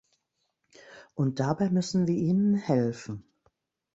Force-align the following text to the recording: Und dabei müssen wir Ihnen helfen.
Und 1.13 1.39
dabei 1.39 1.69
müssen 1.69 2.07
wir 2.07 2.15
Ihnen 2.15 2.55
helfen. 2.55 3.23